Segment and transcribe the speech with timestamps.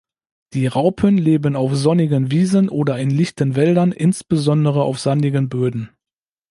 [0.55, 5.91] Die Raupen leben auf sonnigen Wiesen oder in lichten Wäldern, insbesondere auf sandigen Böden.